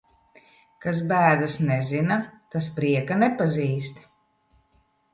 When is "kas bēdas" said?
0.85-1.59